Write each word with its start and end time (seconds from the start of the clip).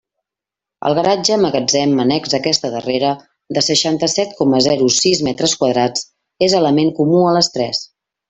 El 0.87 0.95
garatge 0.99 1.35
magatzem 1.41 1.91
annex 2.03 2.31
a 2.33 2.37
aquesta 2.37 2.71
darrera, 2.77 3.11
de 3.57 3.63
seixanta-set 3.67 4.33
coma 4.41 4.63
zero 4.69 4.89
sis 4.97 5.23
metres 5.29 5.55
quadrats, 5.61 6.07
és 6.49 6.57
element 6.63 6.91
comú 7.03 7.21
a 7.33 7.37
les 7.39 7.53
tres. 7.59 7.85